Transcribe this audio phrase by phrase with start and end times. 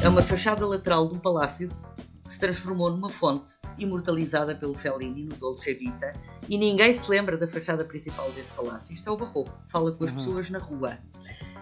[0.00, 1.68] É uma fachada lateral de um palácio
[2.24, 6.12] que se transformou numa fonte, imortalizada pelo Fellini no Dolce Vita,
[6.48, 8.94] e ninguém se lembra da fachada principal deste palácio.
[8.94, 10.16] Isto é o barroco, fala com as uhum.
[10.16, 10.98] pessoas na rua.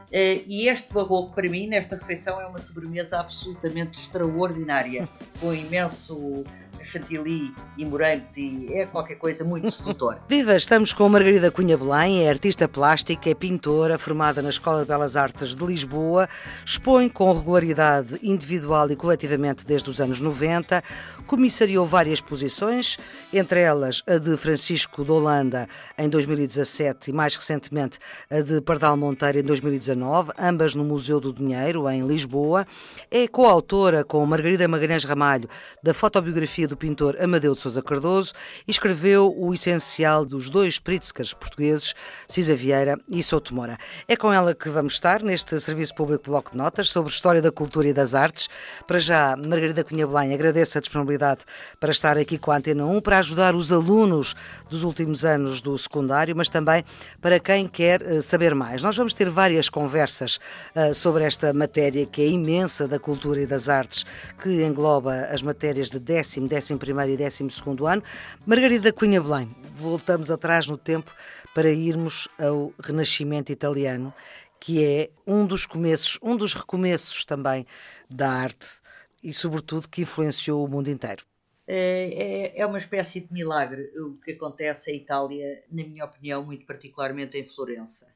[0.09, 5.09] Uh, e este barroco, para mim, nesta refeição, é uma sobremesa absolutamente extraordinária,
[5.41, 6.45] com imenso
[6.87, 10.21] chantilly e morangos e é qualquer coisa muito sedutora.
[10.29, 10.57] Viva!
[10.57, 15.17] Estamos com Margarida Cunha Belém, é artista plástica, é pintora, formada na Escola de Belas
[15.17, 16.29] Artes de Lisboa,
[16.65, 20.83] expõe com regularidade individual e coletivamente desde os anos 90,
[21.27, 22.99] comissariou várias exposições,
[23.33, 25.69] entre elas a de Francisco de Holanda
[25.99, 27.99] em 2017 e mais recentemente
[28.31, 32.67] a de Pardal Monteiro em 2019, ambas no Museu do Dinheiro, em Lisboa.
[33.11, 35.49] É coautora com Margarida Magalhães Ramalho
[35.83, 38.35] da fotobiografia do do pintor Amadeu de Sousa Cardoso
[38.69, 41.95] e escreveu o essencial dos dois Pritzkers portugueses,
[42.29, 43.79] Cisa Vieira e Souto Moura.
[44.07, 47.51] É com ela que vamos estar neste Serviço Público Bloco de Notas sobre História da
[47.51, 48.49] Cultura e das Artes.
[48.87, 51.45] Para já, Margarida Cunha Belém agradeço a disponibilidade
[51.81, 54.35] para estar aqui com a Antena 1, para ajudar os alunos
[54.69, 56.85] dos últimos anos do secundário, mas também
[57.23, 58.83] para quem quer eh, saber mais.
[58.83, 60.39] Nós vamos ter várias conversas
[60.75, 64.05] uh, sobre esta matéria que é imensa da cultura e das artes,
[64.43, 68.03] que engloba as matérias de décimo, décimo 11 e 12 ano.
[68.45, 71.15] Margarida Cunha Belém, voltamos atrás no tempo
[71.55, 74.13] para irmos ao Renascimento italiano,
[74.59, 77.67] que é um dos começos, um dos recomeços também
[78.09, 78.81] da arte
[79.23, 81.25] e, sobretudo, que influenciou o mundo inteiro.
[81.69, 86.45] É, é, é uma espécie de milagre o que acontece em Itália, na minha opinião,
[86.45, 88.07] muito particularmente em Florença.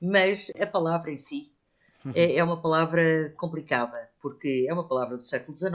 [0.00, 1.52] Mas a palavra em si
[2.14, 5.72] é, é uma palavra complicada, porque é uma palavra do século XIX,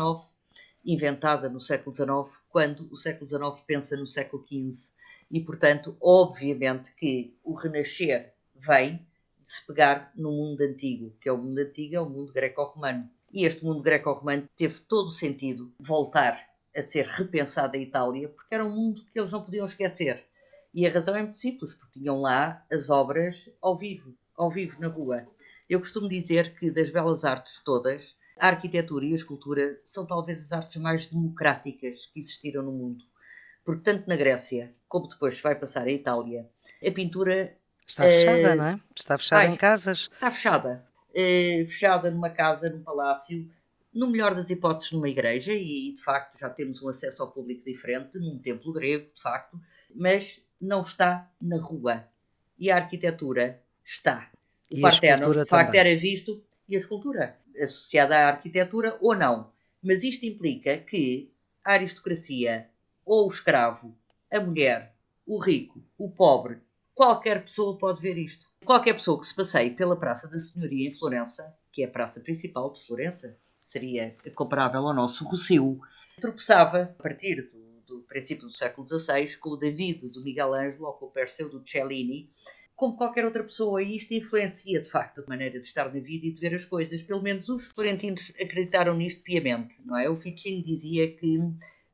[0.85, 4.93] inventada no século XIX, quando o século XIX pensa no século XV.
[5.29, 9.05] E, portanto, obviamente que o renascer vem
[9.41, 13.09] de se pegar no mundo antigo, que é o mundo antigo, é o mundo greco-romano.
[13.31, 16.39] E este mundo greco-romano teve todo o sentido voltar
[16.75, 20.23] a ser repensado em Itália, porque era um mundo que eles não podiam esquecer.
[20.73, 24.79] E a razão é muito simples, porque tinham lá as obras ao vivo, ao vivo
[24.79, 25.27] na rua.
[25.69, 30.41] Eu costumo dizer que das belas artes todas, a arquitetura e a escultura são talvez
[30.41, 33.03] as artes mais democráticas que existiram no mundo.
[33.63, 36.47] Porque tanto na Grécia, como depois vai passar a Itália,
[36.85, 37.57] a pintura...
[37.85, 38.79] Está fechada, uh, não é?
[38.95, 40.09] Está fechada em casas.
[40.13, 40.85] Está fechada.
[41.09, 43.49] Uh, fechada numa casa, num palácio,
[43.93, 47.65] no melhor das hipóteses numa igreja, e de facto já temos um acesso ao público
[47.65, 49.59] diferente, num templo grego, de facto,
[49.95, 52.07] mas não está na rua.
[52.59, 54.29] E a arquitetura está.
[54.71, 55.79] O Partenon, de facto, também.
[55.79, 59.51] era visto, e a escultura associada à arquitetura ou não.
[59.81, 61.31] Mas isto implica que
[61.63, 62.69] a aristocracia,
[63.05, 63.95] ou o escravo,
[64.31, 64.95] a mulher,
[65.25, 66.59] o rico, o pobre,
[66.93, 68.47] qualquer pessoa pode ver isto.
[68.65, 72.19] Qualquer pessoa que se passeie pela Praça da Senhoria em Florença, que é a praça
[72.19, 75.79] principal de Florença, seria comparável ao nosso Rossio,
[76.19, 80.87] tropeçava, a partir do, do princípio do século XVI, com o David do Miguel Ângelo
[80.87, 82.29] ou com o Perseu do Cellini,
[82.77, 86.27] como qualquer outra pessoa, e isto influencia de facto a maneira de estar na vida
[86.27, 87.01] e de ver as coisas.
[87.01, 90.07] Pelo menos os florentinos acreditaram nisto piamente, não é?
[90.07, 91.39] O Ficino dizia que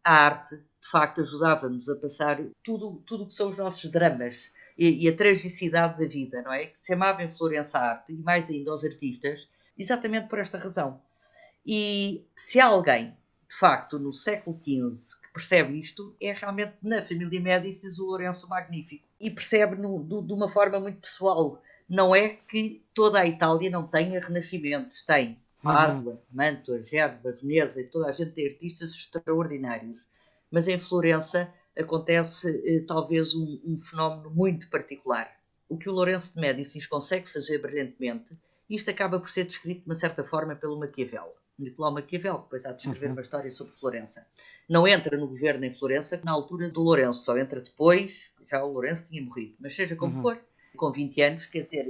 [0.04, 5.06] a arte de facto ajudava-nos a passar tudo tudo que são os nossos dramas e,
[5.06, 6.66] e, a tragicidade da vida, não é?
[6.66, 10.58] Que se amava em Florença a arte e mais ainda aos artistas, exatamente por esta
[10.58, 11.02] razão.
[11.66, 13.16] E se alguém,
[13.50, 19.06] de facto, no século XV percebe isto é realmente na família Médicis o Lourenço Magnífico.
[19.20, 21.62] E percebe no, do, de uma forma muito pessoal.
[21.90, 25.02] Não é que toda a Itália não tenha renascimentos.
[25.02, 26.20] Tem Pádua, uhum.
[26.30, 30.06] Mantua, Gerva, Veneza e toda a gente tem artistas extraordinários.
[30.52, 35.32] Mas em Florença acontece eh, talvez um, um, fenómeno muito particular.
[35.70, 38.38] O que o Lourenço de Médicis consegue fazer brilhantemente,
[38.70, 41.34] isto acaba por ser descrito de uma certa forma pelo Maquiavel.
[41.58, 43.14] Nicolau Maquiavel, que depois há de escrever uhum.
[43.14, 44.28] uma história sobre Florença.
[44.68, 48.72] Não entra no governo em Florença na altura do Lourenço, só entra depois, já o
[48.72, 49.56] Lourenço tinha morrido.
[49.60, 50.22] Mas seja como uhum.
[50.22, 50.40] for,
[50.76, 51.88] com 20 anos, quer dizer,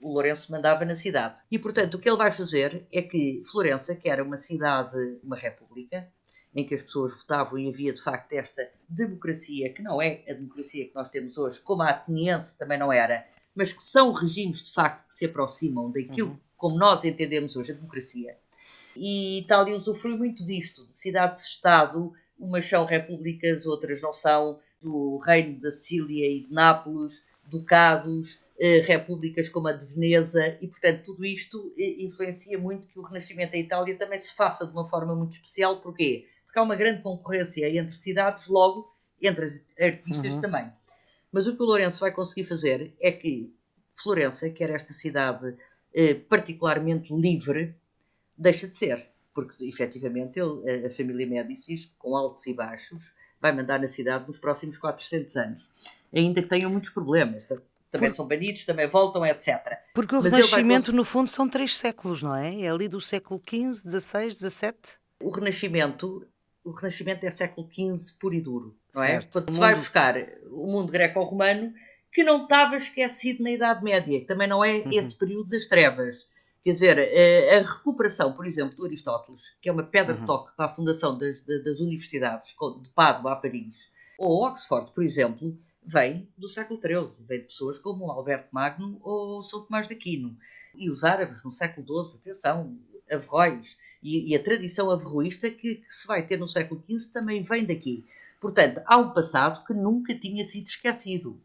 [0.00, 1.40] o Lourenço mandava na cidade.
[1.50, 5.36] E, portanto, o que ele vai fazer é que Florença, que era uma cidade, uma
[5.36, 6.08] república,
[6.54, 10.32] em que as pessoas votavam e havia de facto esta democracia, que não é a
[10.32, 14.64] democracia que nós temos hoje, como a ateniense também não era, mas que são regimes
[14.64, 16.38] de facto que se aproximam daquilo uhum.
[16.56, 18.38] como nós entendemos hoje a democracia.
[18.96, 25.60] E Itália usufrui muito disto, de cidades-estado, umas são repúblicas, outras não são, do Reino
[25.60, 31.24] da Sicília e de Nápoles, ducados, eh, repúblicas como a de Veneza, e portanto tudo
[31.24, 35.14] isto eh, influencia muito que o Renascimento da Itália também se faça de uma forma
[35.14, 35.80] muito especial.
[35.80, 36.26] Porquê?
[36.44, 38.90] Porque há uma grande concorrência entre cidades, logo
[39.20, 40.40] entre as artistas uhum.
[40.40, 40.70] também.
[41.32, 43.52] Mas o que o Lourenço vai conseguir fazer é que
[43.94, 45.56] Florença, que era esta cidade
[45.94, 47.74] eh, particularmente livre,
[48.36, 49.06] deixa de ser.
[49.34, 54.38] Porque, efetivamente, ele, a família Médicis, com altos e baixos, vai mandar na cidade nos
[54.38, 55.70] próximos 400 anos.
[56.14, 57.44] Ainda que tenham muitos problemas.
[57.44, 58.14] Também Por...
[58.14, 59.78] são banidos, também voltam, etc.
[59.94, 62.62] Porque o Mas Renascimento, no fundo, são três séculos, não é?
[62.62, 64.72] É ali do século XV, XVI, XVII?
[65.20, 66.26] O Renascimento
[66.66, 69.06] o Renascimento é século XV puro e duro, não é?
[69.06, 69.34] certo.
[69.34, 70.16] Quando se vai buscar
[70.50, 71.72] o mundo greco-romano,
[72.12, 74.92] que não estava esquecido na Idade Média, que também não é uhum.
[74.92, 76.26] esse período das trevas.
[76.66, 80.20] Quer dizer, a, recuperação, por exemplo, do Aristóteles, que é uma pedra uhum.
[80.20, 85.04] de toque para a fundação das, das universidades, de Pádua a Paris, ou Oxford, por
[85.04, 89.94] exemplo, vem do século XIII, vem de pessoas como Alberto Magno ou São Tomás de
[89.94, 90.36] Aquino.
[90.74, 92.76] E os árabes, no século XII, atenção,
[93.08, 97.44] Averroes, e, e a tradição averroísta que, que, se vai ter no século XV também
[97.44, 98.04] vem daqui.
[98.40, 101.40] Portanto, há um passado que nunca tinha sido esquecido,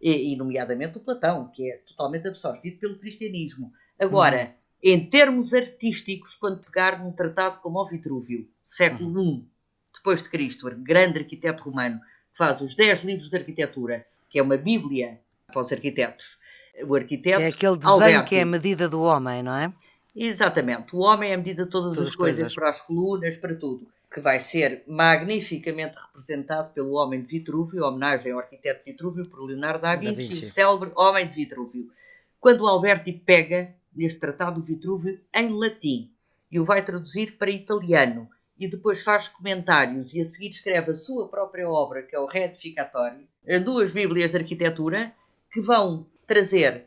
[0.00, 3.70] e, e nomeadamente o Platão, que é totalmente absorvido pelo cristianismo.
[3.98, 4.61] Agora, uhum.
[4.82, 9.34] Em termos artísticos, quando pegar num tratado como o Vitrúvio, século uhum.
[9.36, 9.52] I
[9.94, 14.42] depois de Cristo, grande arquiteto romano, que faz os 10 livros de arquitetura, que é
[14.42, 16.38] uma bíblia para os arquitetos.
[16.86, 19.72] O arquiteto que é aquele desenho Alberti, que é a medida do homem, não é?
[20.16, 20.96] Exatamente.
[20.96, 23.54] O homem é a medida de todas, todas as coisas, coisas, para as colunas, para
[23.54, 23.86] tudo.
[24.12, 29.82] Que vai ser magnificamente representado pelo Homem de Vitrúvio, homenagem ao arquiteto Vitrúvio, por Leonardo
[29.82, 30.42] da Vinci, da Vinci.
[30.42, 31.90] o célebre Homem de Vitrúvio.
[32.38, 36.12] Quando o Alberti pega neste tratado do Vitrúvio em latim
[36.50, 38.28] e o vai traduzir para italiano
[38.58, 42.26] e depois faz comentários e a seguir escreve a sua própria obra, que é o
[42.26, 43.26] Retificatório,
[43.64, 45.12] duas Bíblias de arquitetura
[45.52, 46.86] que vão trazer,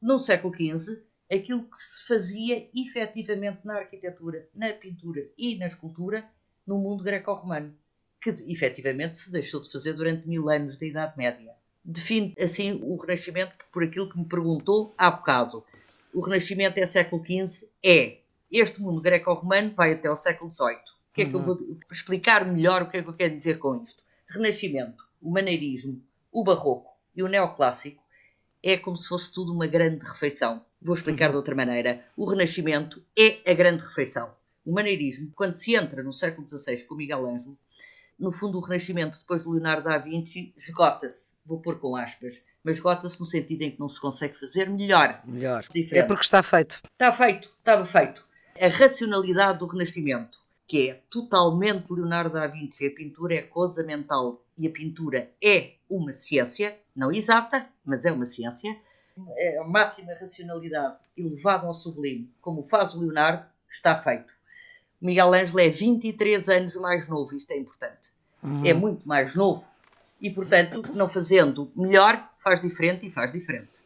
[0.00, 1.02] no século XV,
[1.32, 6.24] aquilo que se fazia efetivamente na arquitetura, na pintura e na escultura
[6.66, 7.74] no mundo greco-romano,
[8.20, 11.54] que efetivamente se deixou de fazer durante mil anos da Idade Média.
[11.84, 15.64] Define assim o Renascimento por aquilo que me perguntou há bocado.
[16.14, 17.68] O Renascimento é século XV?
[17.82, 18.18] É.
[18.48, 20.76] Este mundo greco-romano vai até o século XVIII.
[20.76, 21.44] O que é que eu uhum.
[21.44, 24.04] vou explicar melhor o que é que eu quero dizer com isto?
[24.28, 26.00] Renascimento, o maneirismo,
[26.30, 28.00] o barroco e o neoclássico
[28.62, 30.64] é como se fosse tudo uma grande refeição.
[30.80, 32.04] Vou explicar de outra maneira.
[32.16, 34.32] O Renascimento é a grande refeição.
[34.64, 37.58] O maneirismo, quando se entra no século XVI com Miguel Ângelo,
[38.16, 41.34] no fundo o Renascimento, depois de Leonardo da Vinci, esgota-se.
[41.44, 42.40] Vou pôr com aspas.
[42.64, 45.20] Mas esgota-se no sentido em que não se consegue fazer melhor.
[45.24, 45.62] Melhor.
[45.70, 46.02] Diferente.
[46.02, 46.80] É porque está feito.
[46.92, 47.52] Está feito.
[47.58, 48.26] Estava feito.
[48.58, 52.86] A racionalidade do Renascimento, que é totalmente Leonardo da Vinci.
[52.86, 58.12] A pintura é coisa mental e a pintura é uma ciência, não exata, mas é
[58.12, 58.76] uma ciência.
[59.36, 64.32] É a máxima racionalidade elevada ao sublime, como faz o Leonardo, está feito.
[65.00, 68.12] Miguel Ângelo é 23 anos mais novo, isto é importante.
[68.42, 68.64] Uhum.
[68.64, 69.70] É muito mais novo.
[70.20, 73.84] E, portanto, não fazendo melhor, faz diferente e faz diferente.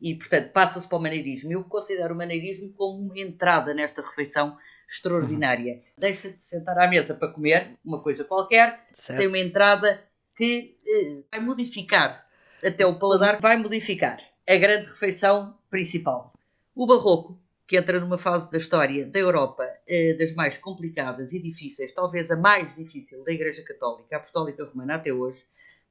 [0.00, 1.52] E, portanto, passa-se para o maneirismo.
[1.52, 4.56] Eu considero o maneirismo como uma entrada nesta refeição
[4.88, 5.74] extraordinária.
[5.74, 5.82] Uhum.
[5.98, 9.18] Deixa de sentar à mesa para comer uma coisa qualquer, certo.
[9.18, 10.02] tem uma entrada
[10.36, 12.26] que eh, vai modificar,
[12.62, 16.32] até o paladar vai modificar a grande refeição principal.
[16.74, 21.40] O barroco, que entra numa fase da história da Europa eh, das mais complicadas e
[21.40, 25.44] difíceis, talvez a mais difícil da Igreja Católica, Apostólica Romana até hoje,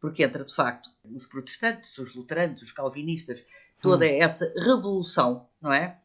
[0.05, 3.43] porque entra de facto os protestantes, os luteranos, os calvinistas,
[3.81, 4.21] toda hum.
[4.21, 5.97] essa revolução, não é?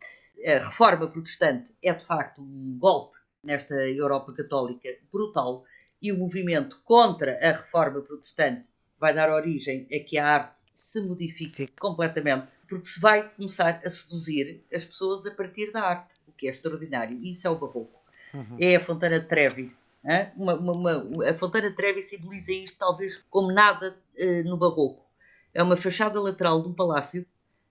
[0.43, 5.67] A reforma protestante é de facto um golpe nesta Europa católica brutal
[6.01, 10.99] e o movimento contra a reforma protestante vai dar origem a que a arte se
[11.03, 16.33] modifique completamente, porque se vai começar a seduzir as pessoas a partir da arte, o
[16.33, 17.19] que é extraordinário.
[17.19, 18.01] E isso é o barroco.
[18.33, 18.57] Uhum.
[18.59, 19.27] É a Fontana de
[20.03, 20.33] Trevi.
[20.37, 25.05] Uma, uma, uma, a Fontana de Trevi simboliza isto talvez como nada uh, no barroco.
[25.53, 27.25] É uma fachada lateral de um palácio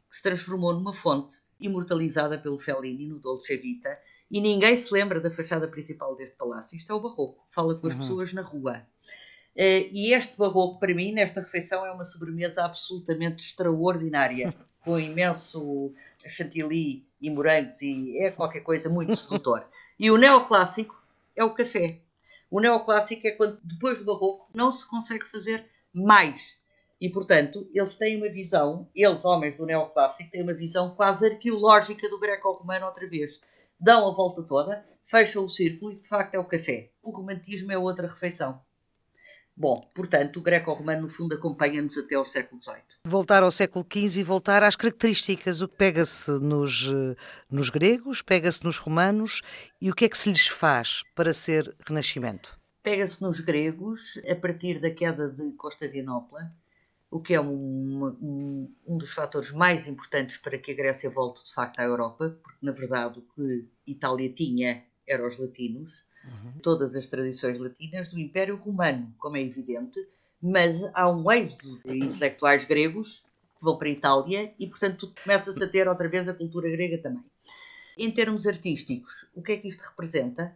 [0.09, 3.98] que se transformou numa fonte, imortalizada pelo Fellini no Dolce Vita,
[4.29, 6.75] e ninguém se lembra da fachada principal deste palácio.
[6.75, 8.00] Isto é o barroco, fala com as uhum.
[8.00, 8.86] pessoas na rua.
[9.55, 15.93] Uh, e este barroco, para mim, nesta refeição, é uma sobremesa absolutamente extraordinária, com imenso
[16.27, 19.65] chantilly e morangos, e é qualquer coisa muito sedutor.
[20.00, 21.01] e o neoclássico
[21.36, 22.00] é o café.
[22.50, 26.58] O neoclássico é quando, depois do barroco, não se consegue fazer mais.
[27.00, 32.10] E, portanto, eles têm uma visão, eles, homens do neoclássico, têm uma visão quase arqueológica
[32.10, 33.39] do greco-romano outra vez
[33.79, 36.91] dão a volta toda, fecham o círculo e de facto é o café.
[37.01, 38.60] O romantismo é outra refeição.
[39.59, 42.81] Bom, portanto, o greco-romano, no fundo, acompanha-nos até ao século XVIII.
[43.03, 45.61] Voltar ao século XV e voltar às características.
[45.61, 47.15] O que pega-se nos, eh,
[47.51, 49.41] nos gregos, pega-se nos romanos
[49.81, 52.57] e o que é que se lhes faz para ser renascimento?
[52.81, 56.53] Pega-se nos gregos a partir da queda de Constantinopla,
[57.11, 61.43] o que é um, um, um, dos fatores mais importantes para que a Grécia volte
[61.43, 66.59] de facto à Europa, porque na verdade o que Itália tinha eram os latinos, uhum.
[66.62, 70.00] todas as tradições latinas do Império Romano, como é evidente,
[70.41, 73.24] mas há um êxodo de intelectuais gregos
[73.57, 76.98] que vão para a Itália e, portanto, começa-se a ter outra vez a cultura grega
[76.98, 77.24] também.
[77.98, 80.55] Em termos artísticos, o que é que isto representa?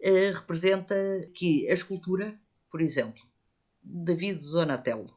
[0.00, 0.96] Uh, representa
[1.34, 2.34] que a escultura,
[2.70, 3.22] por exemplo,
[3.82, 5.14] David Donatello,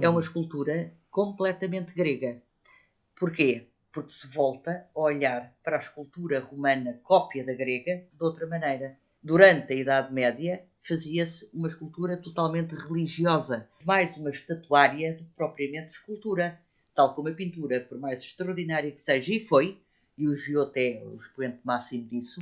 [0.00, 0.20] é uma hum.
[0.20, 2.40] escultura completamente grega.
[3.16, 3.66] Porquê?
[3.92, 8.96] Porque se volta a olhar para a escultura romana cópia da grega de outra maneira.
[9.24, 15.92] Durante a Idade Média, fazia-se uma escultura totalmente religiosa, mais uma estatuária do que propriamente
[15.92, 16.58] escultura,
[16.92, 19.78] tal como a pintura, por mais extraordinária que seja, e foi,
[20.18, 22.40] e o Giotto é o expoente máximo disso,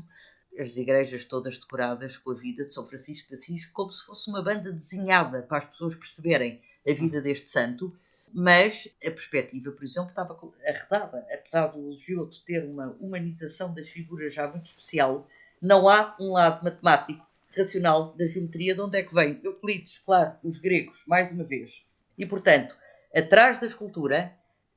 [0.59, 4.31] as igrejas todas decoradas com a vida de São Francisco de Assis, como se fosse
[4.31, 7.95] uma banda desenhada para as pessoas perceberem a vida deste santo,
[8.33, 11.27] mas a perspectiva, por exemplo, estava arredada.
[11.31, 15.29] Apesar do Giotto ter uma humanização das figuras já muito especial,
[15.61, 17.27] não há um lado matemático,
[17.57, 19.41] racional da geometria de onde é que vem.
[19.43, 21.85] Euclides, claro, os gregos, mais uma vez.
[22.17, 22.77] E, portanto,
[23.15, 24.33] atrás da escultura,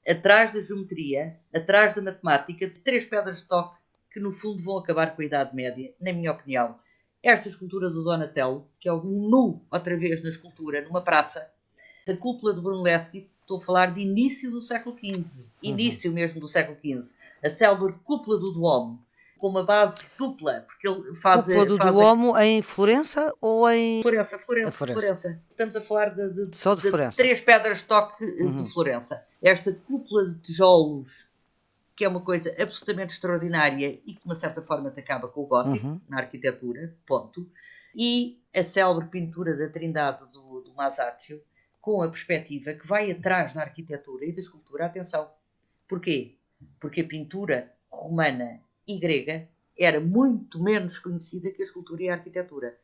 [0.08, 3.78] atrás da geometria, atrás da matemática, três pedras de toque
[4.12, 6.78] que, no fundo, vão acabar com a Idade Média, na minha opinião.
[7.22, 11.50] Esta escultura do Donatello, que é um nu, outra vez, na escultura, numa praça,
[12.08, 16.16] a cúpula do Brunelleschi, estou a falar de início do século XV, início uhum.
[16.16, 19.04] mesmo do século XV, a célebre cúpula do Duomo,
[19.38, 24.02] com uma base dupla, porque ele faz cúpula do faz Duomo em Florença ou em
[24.02, 25.00] Florença, Florença, Florença.
[25.00, 25.42] Florença.
[25.52, 27.18] Estamos a falar de, de, Só de, de Florença.
[27.18, 28.64] três pedras de toque eh, uhum.
[28.64, 29.26] de Florença.
[29.42, 31.28] Esta cúpula de tijolos
[31.96, 35.42] que é uma coisa absolutamente extraordinária e que de uma certa forma te acaba com
[35.42, 36.02] o gótico uhum.
[36.10, 37.48] na arquitetura, ponto.
[37.96, 41.42] E a célebre pintura da Trindade do, do Masaccio,
[41.80, 44.86] com a perspectiva que vai atrás da arquitetura e da escultura.
[44.86, 45.30] Atenção.
[45.88, 46.36] Porquê?
[46.80, 49.48] Porque a pintura romana e grega
[49.78, 52.78] era muito menos conhecida que a escultura e a arquitetura.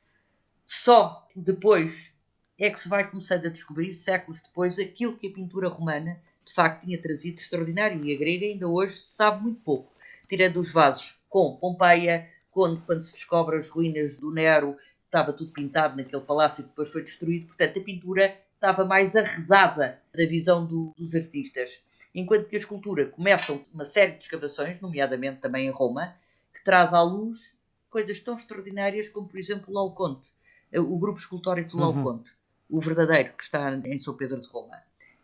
[0.65, 2.11] Só depois
[2.57, 6.53] é que se vai começando a descobrir, séculos depois, aquilo que a pintura romana de
[6.53, 9.91] facto tinha trazido extraordinário e a grega ainda hoje se sabe muito pouco.
[10.27, 14.75] Tirando os vasos com Pompeia, quando, quando se descobre as ruínas do Nero,
[15.05, 17.47] estava tudo pintado naquele palácio que depois foi destruído.
[17.47, 21.81] Portanto, a pintura estava mais arredada da visão do, dos artistas.
[22.13, 26.15] Enquanto que a escultura começa uma série de escavações, nomeadamente também em Roma,
[26.53, 27.55] que traz à luz
[27.89, 30.29] coisas tão extraordinárias como, por exemplo, o Laoconte,
[30.75, 31.95] o grupo escultórico do uhum.
[31.95, 32.31] Laoconte,
[32.69, 34.77] o verdadeiro que está em São Pedro de Roma.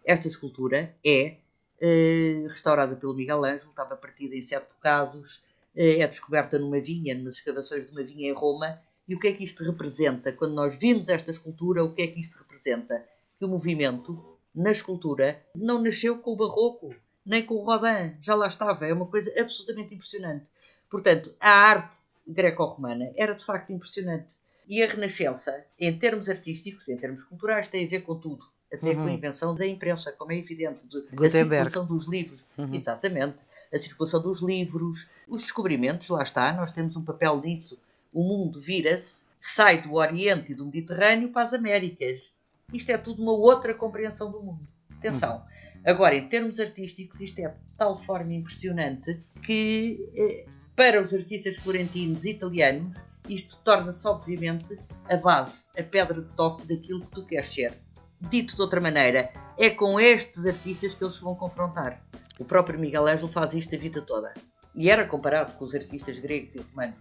[0.03, 1.37] Esta escultura é
[1.79, 5.43] eh, restaurada pelo Miguel Ângelo, estava partida em sete bocados,
[5.75, 8.79] eh, é descoberta numa vinha, nas escavações de uma vinha em Roma.
[9.07, 10.31] E o que é que isto representa?
[10.31, 13.03] Quando nós vimos esta escultura, o que é que isto representa?
[13.37, 16.95] que o movimento, na escultura, não nasceu com o barroco,
[17.25, 20.45] nem com o Rodin, já lá estava, é uma coisa absolutamente impressionante.
[20.89, 21.97] Portanto, a arte
[22.27, 24.33] greco-romana era de facto impressionante.
[24.67, 28.45] E a Renascença, em termos artísticos, em termos culturais, tem a ver com tudo.
[28.74, 28.95] Até uhum.
[28.95, 32.45] com a invenção da imprensa, como é evidente, de, a circulação dos livros.
[32.57, 32.74] Uhum.
[32.74, 33.38] Exatamente.
[33.71, 37.79] A circulação dos livros, os descobrimentos, lá está, nós temos um papel nisso.
[38.12, 42.33] O mundo vira-se, sai do Oriente e do Mediterrâneo para as Américas
[42.74, 44.67] isto é tudo uma outra compreensão do mundo.
[44.98, 45.43] Atenção.
[45.86, 50.45] Agora, em termos artísticos, isto é de tal forma impressionante que, eh,
[50.75, 54.79] para os artistas florentinos e italianos, isto torna-se, obviamente,
[55.10, 57.74] a base, a pedra de toque daquilo que tu queres ser.
[58.19, 62.01] Dito de outra maneira, é com estes artistas que eles se vão confrontar.
[62.39, 64.34] O próprio Miguel Ângelo faz isto a vida toda.
[64.74, 66.98] E era comparado com os artistas gregos e romanos.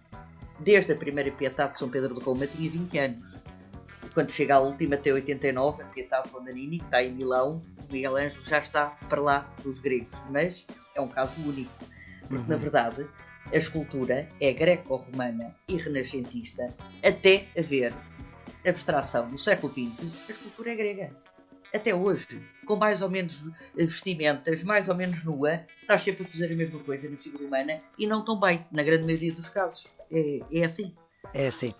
[0.59, 3.37] Desde a primeira Pietà de São Pedro de Roma tinha 20 anos
[4.15, 8.15] quando chega à última, até 89, a Pietà Fondanini, que está em Milão, o Miguel
[8.15, 11.69] Ângelo já está para lá dos gregos, mas é um caso único,
[12.21, 12.47] porque uhum.
[12.47, 13.05] na verdade
[13.51, 17.93] a escultura é greco-romana e renascentista até haver
[18.65, 21.11] abstração no século XX, a escultura é grega.
[21.73, 26.53] Até hoje, com mais ou menos vestimentas, mais ou menos nua, está sempre a fazer
[26.53, 29.85] a mesma coisa na figura humana e não tão bem, na grande maioria dos casos.
[30.09, 30.95] É, é assim.
[31.33, 31.73] É assim.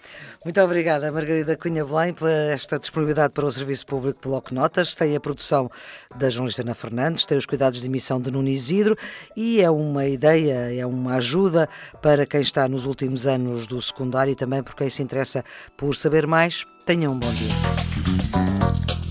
[0.44, 4.96] Muito obrigada, Margarida Cunha Belém, por esta disponibilidade para o Serviço Público Bloco Notas.
[4.96, 5.70] Tem a produção
[6.16, 8.98] da jornalista Ana Fernandes, tem os cuidados de emissão de Nuno Isidro
[9.36, 11.70] e é uma ideia, é uma ajuda
[12.02, 15.44] para quem está nos últimos anos do secundário e também por quem se interessa
[15.78, 16.66] por saber mais.
[16.86, 19.05] Tenham um bom dia.